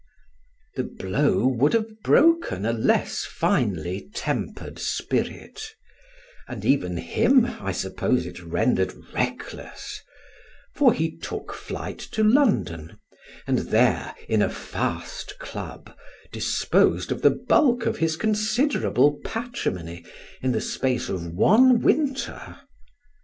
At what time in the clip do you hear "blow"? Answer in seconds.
0.83-1.45